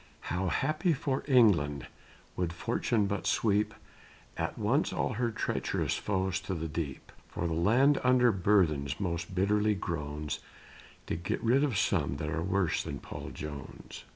[0.33, 1.85] How happy for England,
[2.35, 3.71] would Fortune but sweep
[4.35, 9.35] At once all her treacherous foes to the deep; For the land under burthens most
[9.35, 10.39] bitterly groans,
[11.05, 14.05] To get rid of some that are worse than Paul Jones.